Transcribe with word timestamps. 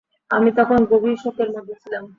আমি 0.31 0.49
তখন 0.57 0.79
গভীর 0.91 1.17
শোকের 1.17 1.49
মধ্যে 1.55 1.75
ছিলাম। 1.81 2.03